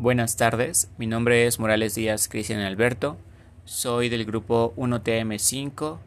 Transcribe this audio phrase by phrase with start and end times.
[0.00, 3.16] Buenas tardes, mi nombre es Morales Díaz Cristian Alberto,
[3.64, 5.98] soy del grupo 1TM5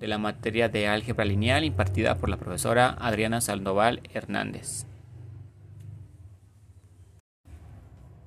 [0.00, 4.86] de la materia de álgebra lineal impartida por la profesora Adriana Sandoval Hernández.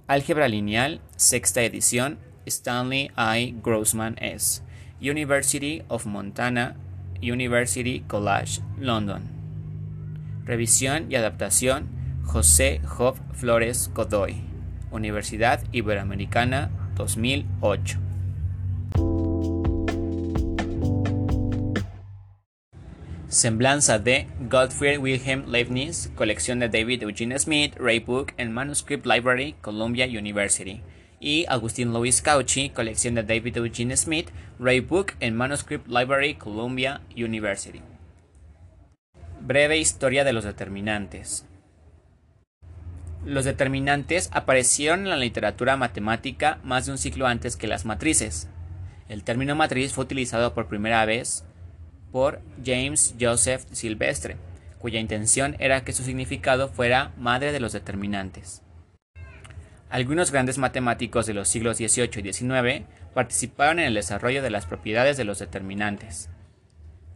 [0.05, 3.55] Álgebra lineal, sexta edición, Stanley I.
[3.64, 4.61] Grossman S.
[5.01, 6.75] University of Montana,
[7.19, 9.23] University College, London.
[10.46, 11.87] Revisión y adaptación,
[12.25, 14.58] José Job Flores Godoy.
[14.92, 18.10] Universidad Iberoamericana 2008.
[23.29, 29.56] Semblanza de Gottfried Wilhelm Leibniz, colección de David Eugene Smith, Ray Book and Manuscript Library,
[29.62, 30.82] Columbia University.
[31.20, 37.02] Y Agustín Louis Cauchy, colección de David Eugene Smith, Ray Book and Manuscript Library, Columbia
[37.16, 37.84] University.
[39.42, 41.45] Breve historia de los determinantes.
[43.25, 48.48] Los determinantes aparecieron en la literatura matemática más de un siglo antes que las matrices.
[49.09, 51.44] El término matriz fue utilizado por primera vez
[52.12, 54.38] por James Joseph Silvestre,
[54.80, 58.62] cuya intención era que su significado fuera madre de los determinantes.
[59.90, 64.66] Algunos grandes matemáticos de los siglos XVIII y XIX participaron en el desarrollo de las
[64.66, 66.30] propiedades de los determinantes.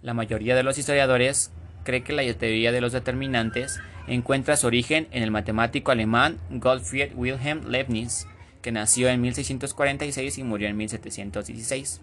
[0.01, 1.51] La mayoría de los historiadores
[1.83, 7.13] cree que la teoría de los determinantes encuentra su origen en el matemático alemán Gottfried
[7.15, 8.27] Wilhelm Leibniz,
[8.61, 12.01] que nació en 1646 y murió en 1716,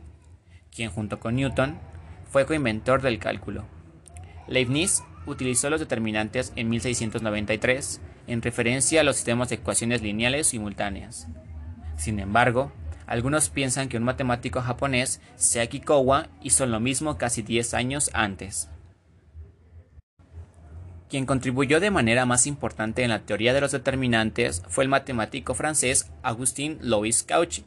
[0.74, 1.78] quien junto con Newton
[2.30, 3.66] fue coinventor del cálculo.
[4.46, 11.28] Leibniz utilizó los determinantes en 1693 en referencia a los sistemas de ecuaciones lineales simultáneas.
[11.96, 12.72] Sin embargo,
[13.06, 18.68] algunos piensan que un matemático japonés, Seaki Kowa, hizo lo mismo casi 10 años antes.
[21.10, 25.54] Quien contribuyó de manera más importante en la teoría de los determinantes fue el matemático
[25.54, 27.64] francés Agustín Louis Cauchy,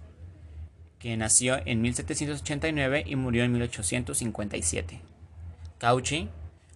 [0.97, 5.01] que nació en 1789 y murió en 1857.
[5.77, 6.29] Cauchy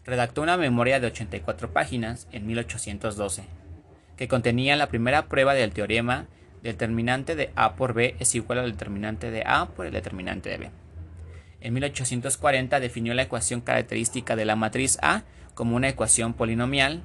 [0.03, 3.43] redactó una memoria de 84 páginas en 1812,
[4.17, 6.27] que contenía la primera prueba del teorema
[6.63, 10.57] determinante de A por B es igual al determinante de A por el determinante de
[10.57, 10.71] B.
[11.59, 15.23] En 1840 definió la ecuación característica de la matriz A
[15.53, 17.01] como una ecuación polinomial.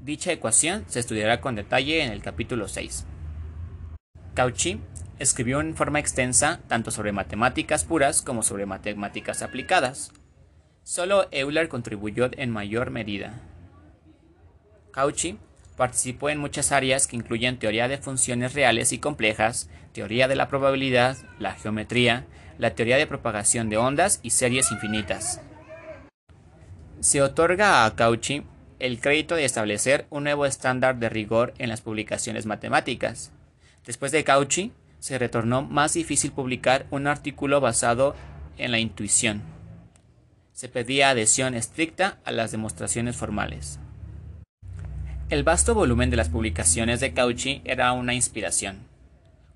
[0.00, 3.04] Dicha ecuación se estudiará con detalle en el capítulo 6.
[4.34, 4.80] Cauchy
[5.18, 10.12] escribió en forma extensa tanto sobre matemáticas puras como sobre matemáticas aplicadas.
[10.84, 13.42] Solo Euler contribuyó en mayor medida.
[14.92, 15.38] Cauchy
[15.76, 20.48] participó en muchas áreas que incluyen teoría de funciones reales y complejas, teoría de la
[20.48, 22.26] probabilidad, la geometría,
[22.58, 25.40] la teoría de propagación de ondas y series infinitas.
[27.00, 28.44] Se otorga a Cauchy
[28.78, 33.32] el crédito de establecer un nuevo estándar de rigor en las publicaciones matemáticas.
[33.84, 38.14] Después de Cauchy, se retornó más difícil publicar un artículo basado
[38.56, 39.42] en la intuición.
[40.52, 43.78] Se pedía adhesión estricta a las demostraciones formales.
[45.28, 48.78] El vasto volumen de las publicaciones de Cauchy era una inspiración.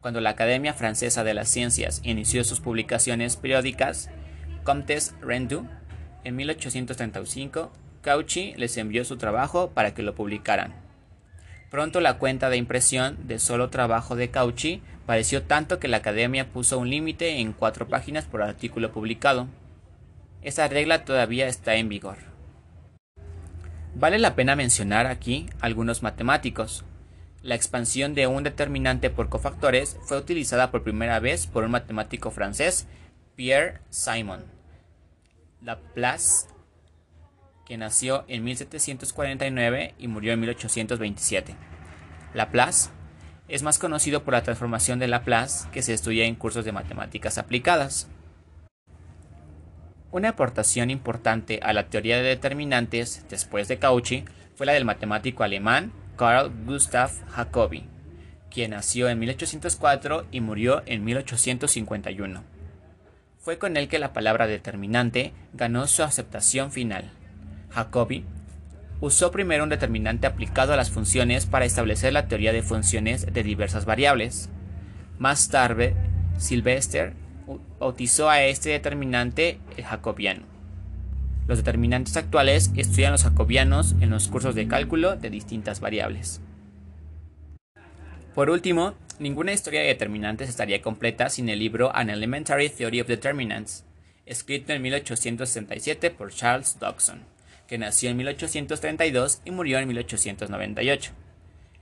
[0.02, 4.10] Cuando la Academia Francesa de las Ciencias inició sus publicaciones periódicas,
[4.64, 5.64] Comtes Rendu
[6.24, 10.74] en 1835, Cauchy les envió su trabajo para que lo publicaran.
[11.70, 16.48] Pronto la cuenta de impresión de solo trabajo de Cauchy pareció tanto que la academia
[16.48, 19.46] puso un límite en cuatro páginas por artículo publicado.
[20.42, 22.18] Esa regla todavía está en vigor.
[23.94, 26.84] Vale la pena mencionar aquí algunos matemáticos.
[27.42, 32.30] La expansión de un determinante por cofactores fue utilizada por primera vez por un matemático
[32.30, 32.86] francés,
[33.34, 34.44] Pierre Simon.
[35.60, 36.46] Laplace,
[37.66, 41.56] que nació en 1749 y murió en 1827.
[42.32, 42.90] Laplace
[43.48, 47.38] es más conocido por la transformación de Laplace que se estudia en cursos de matemáticas
[47.38, 48.08] aplicadas.
[50.12, 55.42] Una aportación importante a la teoría de determinantes después de Cauchy fue la del matemático
[55.42, 55.92] alemán
[56.22, 57.82] Carl Gustav Jacobi,
[58.48, 62.44] quien nació en 1804 y murió en 1851.
[63.40, 67.10] Fue con él que la palabra determinante ganó su aceptación final.
[67.70, 68.24] Jacobi
[69.00, 73.42] usó primero un determinante aplicado a las funciones para establecer la teoría de funciones de
[73.42, 74.48] diversas variables.
[75.18, 75.96] Más tarde,
[76.38, 77.14] Sylvester
[77.80, 80.51] bautizó a este determinante el jacobiano.
[81.48, 86.40] Los determinantes actuales estudian los jacobianos en los cursos de cálculo de distintas variables.
[88.34, 93.08] Por último, ninguna historia de determinantes estaría completa sin el libro An Elementary Theory of
[93.08, 93.84] Determinants,
[94.24, 97.22] escrito en 1867 por Charles Dodson,
[97.66, 101.12] que nació en 1832 y murió en 1898.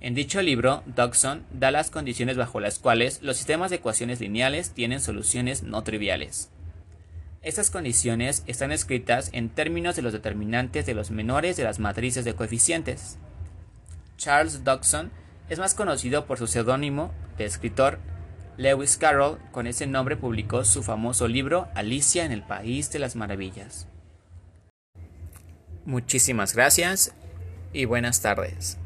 [0.00, 4.70] En dicho libro, Dodson da las condiciones bajo las cuales los sistemas de ecuaciones lineales
[4.70, 6.50] tienen soluciones no triviales.
[7.42, 12.26] Estas condiciones están escritas en términos de los determinantes de los menores de las matrices
[12.26, 13.16] de coeficientes.
[14.19, 15.10] Charles Dodson
[15.48, 17.98] es más conocido por su seudónimo de escritor
[18.58, 23.16] Lewis Carroll, con ese nombre publicó su famoso libro Alicia en el País de las
[23.16, 23.87] Maravillas.
[25.87, 27.14] Muchísimas gracias
[27.72, 28.76] y buenas tardes.